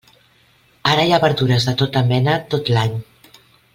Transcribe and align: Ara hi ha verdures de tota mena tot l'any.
Ara 0.93 1.03
hi 1.09 1.13
ha 1.17 1.21
verdures 1.25 1.67
de 1.69 1.75
tota 1.83 2.05
mena 2.13 2.39
tot 2.55 2.73
l'any. 2.79 2.97